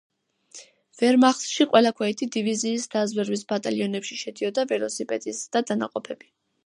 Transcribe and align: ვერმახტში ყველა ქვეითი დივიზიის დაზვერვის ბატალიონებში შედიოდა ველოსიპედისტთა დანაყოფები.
ვერმახტში 1.01 1.67
ყველა 1.73 1.91
ქვეითი 1.99 2.29
დივიზიის 2.35 2.87
დაზვერვის 2.95 3.45
ბატალიონებში 3.53 4.19
შედიოდა 4.23 4.65
ველოსიპედისტთა 4.73 5.63
დანაყოფები. 5.73 6.33